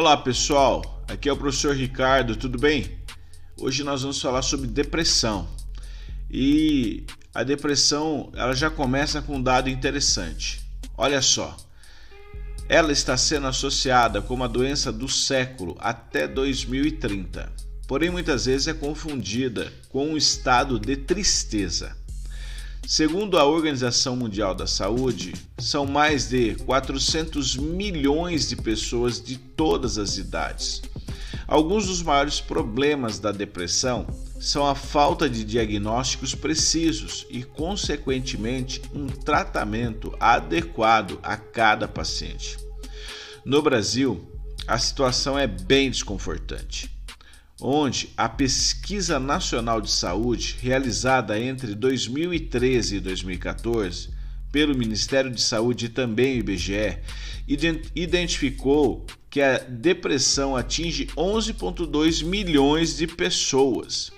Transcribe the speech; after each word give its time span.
Olá 0.00 0.16
pessoal, 0.16 1.04
aqui 1.06 1.28
é 1.28 1.32
o 1.32 1.36
professor 1.36 1.76
Ricardo, 1.76 2.34
tudo 2.34 2.58
bem? 2.58 2.90
Hoje 3.60 3.84
nós 3.84 4.00
vamos 4.00 4.18
falar 4.18 4.40
sobre 4.40 4.66
depressão 4.66 5.46
e 6.30 7.04
a 7.34 7.42
depressão 7.42 8.32
ela 8.34 8.54
já 8.54 8.70
começa 8.70 9.20
com 9.20 9.36
um 9.36 9.42
dado 9.42 9.68
interessante. 9.68 10.62
Olha 10.96 11.20
só, 11.20 11.54
ela 12.66 12.90
está 12.90 13.14
sendo 13.14 13.46
associada 13.46 14.22
como 14.22 14.42
a 14.42 14.46
doença 14.48 14.90
do 14.90 15.06
século 15.06 15.76
até 15.78 16.26
2030, 16.26 17.52
porém 17.86 18.08
muitas 18.08 18.46
vezes 18.46 18.68
é 18.68 18.72
confundida 18.72 19.70
com 19.90 20.12
um 20.12 20.16
estado 20.16 20.80
de 20.80 20.96
tristeza. 20.96 21.94
Segundo 22.86 23.38
a 23.38 23.44
Organização 23.44 24.16
Mundial 24.16 24.54
da 24.54 24.66
Saúde, 24.66 25.34
são 25.58 25.86
mais 25.86 26.28
de 26.28 26.54
400 26.56 27.56
milhões 27.56 28.48
de 28.48 28.56
pessoas 28.56 29.22
de 29.22 29.36
todas 29.36 29.96
as 29.96 30.18
idades. 30.18 30.82
Alguns 31.46 31.86
dos 31.86 32.02
maiores 32.02 32.40
problemas 32.40 33.18
da 33.18 33.30
depressão 33.32 34.06
são 34.40 34.66
a 34.66 34.74
falta 34.74 35.28
de 35.28 35.44
diagnósticos 35.44 36.34
precisos 36.34 37.26
e, 37.30 37.42
consequentemente, 37.42 38.82
um 38.94 39.06
tratamento 39.06 40.14
adequado 40.18 41.18
a 41.22 41.36
cada 41.36 41.86
paciente. 41.86 42.56
No 43.44 43.62
Brasil, 43.62 44.28
a 44.66 44.78
situação 44.78 45.38
é 45.38 45.46
bem 45.46 45.90
desconfortante 45.90 46.99
onde 47.60 48.08
a 48.16 48.28
Pesquisa 48.28 49.18
Nacional 49.18 49.80
de 49.80 49.90
Saúde, 49.90 50.56
realizada 50.60 51.38
entre 51.38 51.74
2013 51.74 52.96
e 52.96 53.00
2014 53.00 54.08
pelo 54.50 54.76
Ministério 54.76 55.30
de 55.30 55.40
Saúde 55.40 55.86
e 55.86 55.88
também 55.88 56.36
o 56.36 56.38
IBGE, 56.40 56.98
identificou 57.94 59.06
que 59.28 59.40
a 59.40 59.58
depressão 59.58 60.56
atinge 60.56 61.06
11,2 61.16 62.24
milhões 62.24 62.96
de 62.96 63.06
pessoas. 63.06 64.10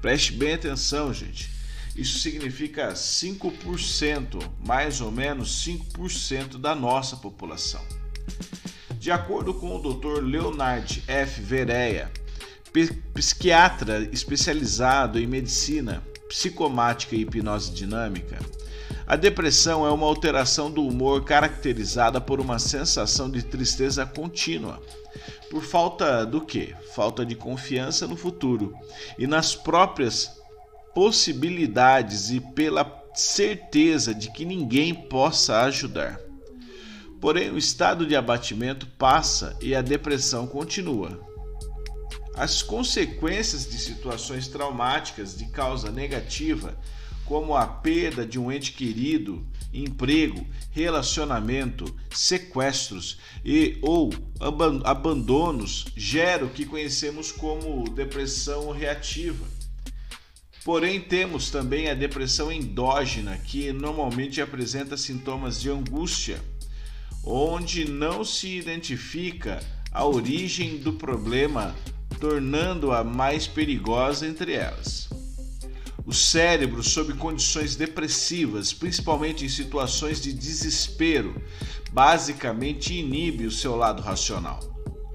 Preste 0.00 0.32
bem 0.32 0.54
atenção, 0.54 1.12
gente. 1.12 1.50
Isso 1.96 2.20
significa 2.20 2.92
5%, 2.92 4.42
mais 4.64 5.00
ou 5.00 5.10
menos 5.10 5.64
5% 5.66 6.58
da 6.58 6.74
nossa 6.74 7.16
população. 7.16 7.82
De 8.98 9.10
acordo 9.10 9.52
com 9.52 9.76
o 9.76 9.94
Dr. 9.94 10.22
Leonard 10.22 11.02
F. 11.06 11.40
Vereia, 11.42 12.10
psiquiatra 13.14 14.08
especializado 14.12 15.18
em 15.18 15.26
medicina 15.26 16.02
psicomática 16.28 17.14
e 17.14 17.20
hipnose 17.20 17.70
dinâmica, 17.70 18.38
a 19.06 19.16
depressão 19.16 19.86
é 19.86 19.90
uma 19.90 20.06
alteração 20.06 20.70
do 20.70 20.86
humor 20.86 21.24
caracterizada 21.24 22.20
por 22.20 22.40
uma 22.40 22.58
sensação 22.58 23.30
de 23.30 23.42
tristeza 23.42 24.06
contínua. 24.06 24.80
Por 25.50 25.62
falta 25.62 26.24
do 26.24 26.40
que? 26.40 26.74
Falta 26.94 27.26
de 27.26 27.34
confiança 27.34 28.06
no 28.06 28.16
futuro 28.16 28.74
e 29.18 29.26
nas 29.26 29.54
próprias 29.54 30.30
possibilidades 30.94 32.30
e 32.30 32.40
pela 32.40 33.02
certeza 33.14 34.14
de 34.14 34.30
que 34.30 34.44
ninguém 34.44 34.94
possa 34.94 35.60
ajudar. 35.62 36.18
Porém, 37.20 37.50
o 37.50 37.58
estado 37.58 38.06
de 38.06 38.16
abatimento 38.16 38.86
passa 38.98 39.56
e 39.60 39.74
a 39.74 39.82
depressão 39.82 40.46
continua. 40.46 41.31
As 42.34 42.62
consequências 42.62 43.68
de 43.68 43.78
situações 43.78 44.48
traumáticas 44.48 45.36
de 45.36 45.46
causa 45.46 45.90
negativa, 45.90 46.78
como 47.24 47.54
a 47.54 47.66
perda 47.66 48.26
de 48.26 48.38
um 48.38 48.50
ente 48.50 48.72
querido, 48.72 49.46
emprego, 49.72 50.46
relacionamento, 50.70 51.94
sequestros 52.10 53.18
e 53.44 53.78
ou 53.80 54.10
abandonos, 54.84 55.86
geram 55.96 56.46
o 56.46 56.50
que 56.50 56.64
conhecemos 56.64 57.30
como 57.30 57.88
depressão 57.90 58.70
reativa. 58.70 59.46
Porém, 60.64 61.00
temos 61.00 61.50
também 61.50 61.88
a 61.90 61.94
depressão 61.94 62.50
endógena, 62.52 63.36
que 63.36 63.72
normalmente 63.72 64.40
apresenta 64.40 64.96
sintomas 64.96 65.60
de 65.60 65.68
angústia, 65.68 66.40
onde 67.24 67.84
não 67.84 68.24
se 68.24 68.58
identifica 68.58 69.60
a 69.90 70.06
origem 70.06 70.78
do 70.78 70.92
problema 70.92 71.74
tornando-a 72.22 73.02
mais 73.02 73.48
perigosa 73.48 74.28
entre 74.28 74.52
elas. 74.52 75.08
O 76.06 76.12
cérebro, 76.12 76.80
sob 76.80 77.14
condições 77.14 77.74
depressivas, 77.74 78.72
principalmente 78.72 79.44
em 79.44 79.48
situações 79.48 80.20
de 80.20 80.32
desespero, 80.32 81.34
basicamente 81.90 82.94
inibe 82.94 83.44
o 83.44 83.50
seu 83.50 83.74
lado 83.74 84.00
racional, 84.00 84.60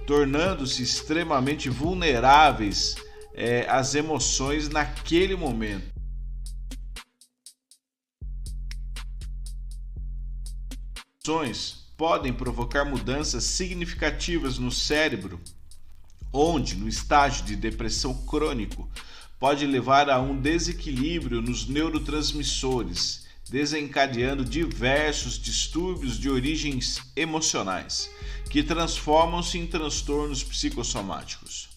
tornando-se 0.06 0.84
extremamente 0.84 1.70
vulneráveis 1.70 2.98
é, 3.34 3.66
às 3.70 3.96
emoções 3.96 4.68
naquele 4.68 5.38
momento. 5.38 5.90
podem 11.96 12.34
provocar 12.34 12.84
mudanças 12.84 13.46
significativas 13.46 14.60
no 14.60 14.72
cérebro 14.72 15.40
onde, 16.38 16.76
no 16.76 16.88
estágio 16.88 17.46
de 17.46 17.56
depressão 17.56 18.14
crônico, 18.26 18.90
pode 19.40 19.66
levar 19.66 20.10
a 20.10 20.20
um 20.20 20.40
desequilíbrio 20.40 21.42
nos 21.42 21.68
neurotransmissores, 21.68 23.26
desencadeando 23.50 24.44
diversos 24.44 25.40
distúrbios 25.40 26.20
de 26.20 26.30
origens 26.30 27.02
emocionais, 27.16 28.10
que 28.50 28.62
transformam-se 28.62 29.58
em 29.58 29.68
transtornos 29.68 30.44
psicossomáticos. 30.44 31.70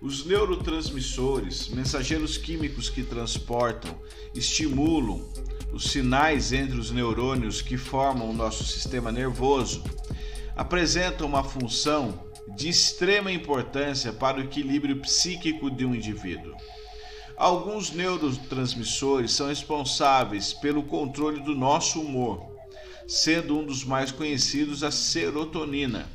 Os 0.00 0.24
neurotransmissores, 0.24 1.68
mensageiros 1.68 2.38
químicos 2.38 2.88
que 2.88 3.02
transportam, 3.02 3.98
estimulam 4.34 5.26
os 5.76 5.90
sinais 5.90 6.54
entre 6.54 6.78
os 6.78 6.90
neurônios 6.90 7.60
que 7.60 7.76
formam 7.76 8.30
o 8.30 8.32
nosso 8.32 8.64
sistema 8.64 9.12
nervoso, 9.12 9.84
apresentam 10.56 11.26
uma 11.26 11.44
função 11.44 12.18
de 12.56 12.70
extrema 12.70 13.30
importância 13.30 14.10
para 14.10 14.38
o 14.38 14.42
equilíbrio 14.42 14.96
psíquico 15.02 15.70
de 15.70 15.84
um 15.84 15.94
indivíduo. 15.94 16.56
Alguns 17.36 17.92
neurotransmissores 17.92 19.32
são 19.32 19.48
responsáveis 19.48 20.54
pelo 20.54 20.82
controle 20.82 21.40
do 21.40 21.54
nosso 21.54 22.00
humor, 22.00 22.56
sendo 23.06 23.58
um 23.58 23.66
dos 23.66 23.84
mais 23.84 24.10
conhecidos 24.10 24.82
a 24.82 24.90
serotonina. 24.90 26.08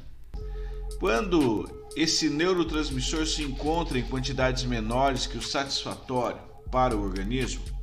Quando 0.99 1.69
esse 1.95 2.31
neurotransmissor 2.31 3.27
se 3.27 3.43
encontra 3.43 3.99
em 3.99 4.03
quantidades 4.03 4.63
menores 4.63 5.27
que 5.27 5.37
o 5.37 5.41
satisfatório 5.41 6.41
para 6.71 6.97
o 6.97 7.03
organismo, 7.03 7.80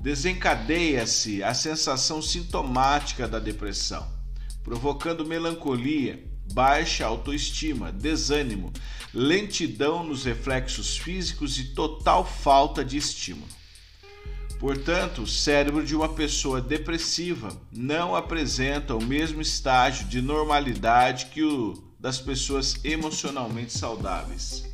desencadeia-se 0.00 1.42
a 1.42 1.52
sensação 1.52 2.22
sintomática 2.22 3.28
da 3.28 3.38
depressão, 3.38 4.06
provocando 4.64 5.26
melancolia, 5.26 6.24
baixa 6.52 7.06
autoestima, 7.06 7.92
desânimo, 7.92 8.72
lentidão 9.12 10.02
nos 10.02 10.24
reflexos 10.24 10.96
físicos 10.96 11.58
e 11.58 11.74
total 11.74 12.24
falta 12.24 12.84
de 12.84 12.96
estímulo. 12.96 13.48
Portanto, 14.58 15.22
o 15.22 15.26
cérebro 15.26 15.84
de 15.84 15.96
uma 15.96 16.08
pessoa 16.08 16.60
depressiva 16.60 17.56
não 17.72 18.14
apresenta 18.14 18.94
o 18.94 19.02
mesmo 19.02 19.40
estágio 19.40 20.06
de 20.06 20.20
normalidade 20.20 21.26
que 21.26 21.42
o 21.42 21.90
das 21.98 22.18
pessoas 22.18 22.82
emocionalmente 22.82 23.76
saudáveis. 23.76 24.69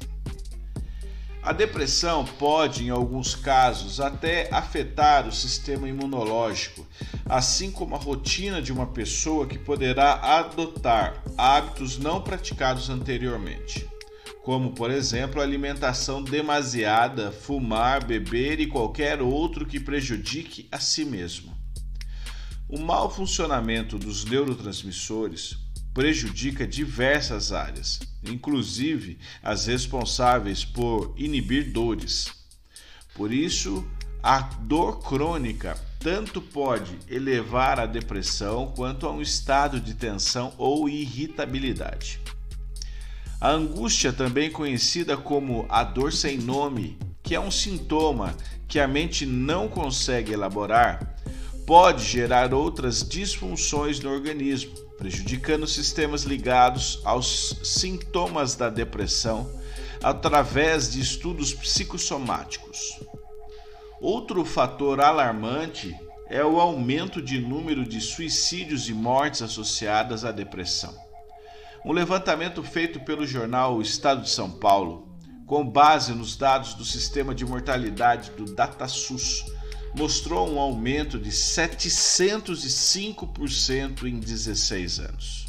A 1.46 1.52
depressão 1.52 2.24
pode, 2.24 2.84
em 2.84 2.90
alguns 2.90 3.36
casos, 3.36 4.00
até 4.00 4.52
afetar 4.52 5.28
o 5.28 5.32
sistema 5.32 5.88
imunológico, 5.88 6.84
assim 7.24 7.70
como 7.70 7.94
a 7.94 7.98
rotina 7.98 8.60
de 8.60 8.72
uma 8.72 8.88
pessoa 8.88 9.46
que 9.46 9.56
poderá 9.56 10.14
adotar 10.14 11.22
hábitos 11.38 11.98
não 11.98 12.20
praticados 12.20 12.90
anteriormente, 12.90 13.88
como, 14.42 14.72
por 14.72 14.90
exemplo, 14.90 15.40
alimentação 15.40 16.20
demasiada, 16.20 17.30
fumar, 17.30 18.04
beber 18.04 18.58
e 18.58 18.66
qualquer 18.66 19.22
outro 19.22 19.64
que 19.64 19.78
prejudique 19.78 20.66
a 20.72 20.80
si 20.80 21.04
mesmo. 21.04 21.56
O 22.68 22.76
mau 22.76 23.08
funcionamento 23.08 23.96
dos 24.00 24.24
neurotransmissores 24.24 25.64
prejudica 25.96 26.66
diversas 26.66 27.52
áreas, 27.54 27.98
inclusive 28.22 29.18
as 29.42 29.64
responsáveis 29.64 30.62
por 30.62 31.14
inibir 31.16 31.72
dores. 31.72 32.28
Por 33.14 33.32
isso, 33.32 33.82
a 34.22 34.40
dor 34.40 35.00
crônica 35.00 35.74
tanto 35.98 36.42
pode 36.42 36.98
elevar 37.08 37.80
a 37.80 37.86
depressão 37.86 38.74
quanto 38.76 39.06
a 39.06 39.10
um 39.10 39.22
estado 39.22 39.80
de 39.80 39.94
tensão 39.94 40.52
ou 40.58 40.86
irritabilidade. 40.86 42.20
A 43.40 43.48
angústia, 43.52 44.12
também 44.12 44.50
conhecida 44.50 45.16
como 45.16 45.64
a 45.66 45.82
dor 45.82 46.12
sem 46.12 46.36
nome, 46.36 46.98
que 47.22 47.34
é 47.34 47.40
um 47.40 47.50
sintoma 47.50 48.36
que 48.68 48.78
a 48.78 48.86
mente 48.86 49.24
não 49.24 49.66
consegue 49.66 50.34
elaborar, 50.34 51.16
pode 51.66 52.04
gerar 52.04 52.52
outras 52.52 53.02
disfunções 53.02 53.98
no 53.98 54.10
organismo, 54.10 54.85
prejudicando 54.96 55.66
sistemas 55.66 56.22
ligados 56.22 57.00
aos 57.04 57.58
sintomas 57.62 58.54
da 58.54 58.70
depressão 58.70 59.50
através 60.02 60.92
de 60.92 61.00
estudos 61.00 61.52
psicossomáticos. 61.52 62.98
Outro 64.00 64.44
fator 64.44 65.00
alarmante 65.00 65.94
é 66.28 66.44
o 66.44 66.60
aumento 66.60 67.22
de 67.22 67.38
número 67.38 67.84
de 67.84 68.00
suicídios 68.00 68.88
e 68.88 68.94
mortes 68.94 69.42
associadas 69.42 70.24
à 70.24 70.32
depressão. 70.32 70.94
Um 71.84 71.92
levantamento 71.92 72.62
feito 72.62 73.00
pelo 73.00 73.26
jornal 73.26 73.76
O 73.76 73.82
Estado 73.82 74.22
de 74.22 74.30
São 74.30 74.50
Paulo, 74.50 75.08
com 75.46 75.64
base 75.64 76.12
nos 76.12 76.36
dados 76.36 76.74
do 76.74 76.84
sistema 76.84 77.32
de 77.34 77.44
mortalidade 77.44 78.32
do 78.32 78.44
DataSUS, 78.44 79.44
mostrou 79.96 80.52
um 80.52 80.60
aumento 80.60 81.18
de 81.18 81.30
705% 81.30 84.04
em 84.04 84.20
16 84.20 85.00
anos. 85.00 85.46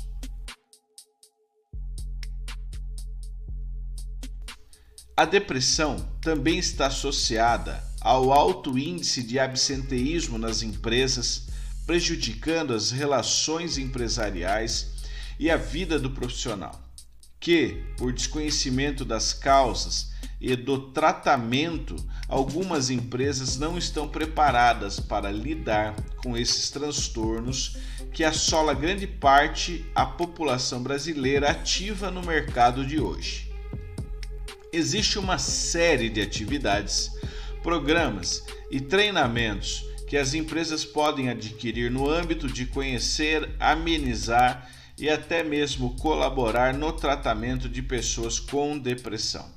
A 5.17 5.25
depressão 5.25 5.97
também 6.21 6.57
está 6.59 6.87
associada 6.87 7.83
ao 7.99 8.31
alto 8.31 8.77
índice 8.77 9.21
de 9.21 9.37
absenteísmo 9.37 10.37
nas 10.37 10.61
empresas, 10.61 11.47
prejudicando 11.85 12.73
as 12.73 12.91
relações 12.91 13.77
empresariais 13.77 14.91
e 15.37 15.51
a 15.51 15.57
vida 15.57 15.99
do 15.99 16.11
profissional, 16.11 16.81
que, 17.37 17.83
por 17.97 18.13
desconhecimento 18.13 19.03
das 19.03 19.33
causas 19.33 20.15
e 20.39 20.55
do 20.55 20.91
tratamento, 20.91 21.95
algumas 22.27 22.89
empresas 22.89 23.57
não 23.57 23.77
estão 23.77 24.07
preparadas 24.07 24.99
para 24.99 25.31
lidar 25.31 25.95
com 26.17 26.37
esses 26.37 26.69
transtornos 26.69 27.77
que 28.13 28.23
assola 28.23 28.73
grande 28.73 29.07
parte 29.07 29.85
a 29.95 30.05
população 30.05 30.81
brasileira 30.83 31.49
ativa 31.49 32.11
no 32.11 32.21
mercado 32.21 32.85
de 32.85 32.99
hoje. 32.99 33.51
Existe 34.71 35.17
uma 35.17 35.39
série 35.39 36.09
de 36.09 36.21
atividades, 36.21 37.11
programas 37.63 38.43
e 38.69 38.79
treinamentos 38.79 39.85
que 40.07 40.17
as 40.17 40.33
empresas 40.33 40.85
podem 40.85 41.29
adquirir 41.29 41.89
no 41.89 42.09
âmbito 42.09 42.47
de 42.47 42.65
conhecer, 42.65 43.49
amenizar 43.59 44.69
e 44.97 45.09
até 45.09 45.43
mesmo 45.43 45.95
colaborar 45.97 46.73
no 46.73 46.93
tratamento 46.93 47.67
de 47.67 47.81
pessoas 47.81 48.39
com 48.39 48.77
depressão. 48.77 49.56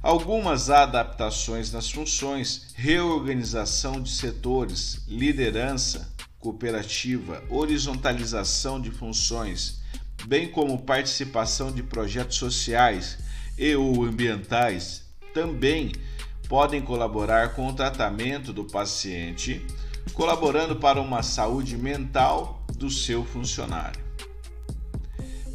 Algumas 0.00 0.70
adaptações 0.70 1.72
nas 1.72 1.90
funções, 1.90 2.68
reorganização 2.76 4.00
de 4.00 4.10
setores, 4.10 5.02
liderança 5.08 6.08
cooperativa, 6.38 7.42
horizontalização 7.50 8.80
de 8.80 8.92
funções, 8.92 9.80
bem 10.24 10.48
como 10.48 10.82
participação 10.82 11.72
de 11.72 11.82
projetos 11.82 12.36
sociais 12.36 13.18
e 13.58 13.74
ou 13.74 14.04
ambientais, 14.04 15.02
também 15.34 15.90
podem 16.48 16.80
colaborar 16.80 17.54
com 17.54 17.66
o 17.66 17.72
tratamento 17.72 18.52
do 18.52 18.64
paciente, 18.64 19.66
colaborando 20.14 20.76
para 20.76 21.00
uma 21.00 21.24
saúde 21.24 21.76
mental 21.76 22.64
do 22.76 22.88
seu 22.88 23.24
funcionário. 23.24 24.00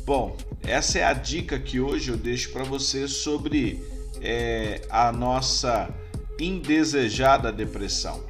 Bom, 0.06 0.36
essa 0.62 1.00
é 1.00 1.04
a 1.06 1.14
dica 1.14 1.58
que 1.58 1.80
hoje 1.80 2.12
eu 2.12 2.18
deixo 2.18 2.52
para 2.52 2.66
você 2.66 3.08
sobre 3.08 3.93
é, 4.24 4.82
a 4.90 5.12
nossa 5.12 5.94
indesejada 6.40 7.52
depressão. 7.52 8.24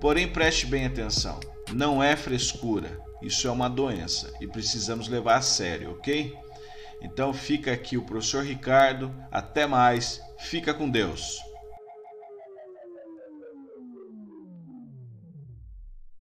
Porém, 0.00 0.28
preste 0.28 0.66
bem 0.66 0.86
atenção: 0.86 1.40
não 1.72 2.02
é 2.02 2.16
frescura, 2.16 2.98
isso 3.22 3.48
é 3.48 3.50
uma 3.50 3.68
doença 3.68 4.32
e 4.40 4.46
precisamos 4.46 5.08
levar 5.08 5.36
a 5.36 5.42
sério, 5.42 5.90
ok? 5.90 6.32
Então 7.02 7.32
fica 7.32 7.72
aqui 7.72 7.96
o 7.96 8.02
professor 8.02 8.44
Ricardo, 8.44 9.14
até 9.30 9.66
mais, 9.66 10.20
fica 10.38 10.72
com 10.72 10.88
Deus. 10.88 11.45